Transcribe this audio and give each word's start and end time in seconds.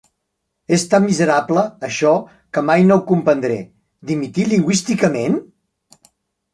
És 0.77 0.85
tan 0.93 1.03
miserable, 1.09 1.65
això, 1.89 2.15
que 2.57 2.65
mai 2.71 2.87
no 2.89 2.97
ho 2.99 3.05
comprendré. 3.13 3.61
Dimitir 4.15 4.51
lingüísticament? 4.57 5.41